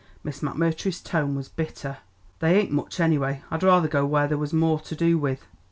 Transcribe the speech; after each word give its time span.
Miss 0.23 0.39
McMurtry's 0.39 0.99
tone 0.99 1.35
was 1.35 1.47
bitter. 1.47 1.97
"They 2.39 2.57
ain't 2.59 2.71
much 2.71 2.99
anyway. 2.99 3.43
I'd 3.51 3.61
rather 3.61 3.87
go 3.87 4.03
where 4.03 4.27
there 4.27 4.35
was 4.35 4.51
more 4.51 4.79
to 4.79 4.95
do 4.95 5.19
with." 5.19 5.45